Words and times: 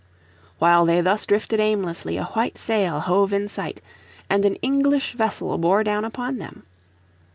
While 0.57 0.87
they 0.87 0.99
thus 1.01 1.27
drifted 1.27 1.59
aimlessly 1.59 2.17
a 2.17 2.23
white 2.23 2.57
sail 2.57 3.01
hove 3.01 3.31
in 3.31 3.47
sight, 3.47 3.81
and 4.31 4.43
an 4.45 4.55
English 4.63 5.11
vessel 5.13 5.55
bore 5.59 5.83
down 5.83 6.05
upon 6.05 6.39
them. 6.39 6.63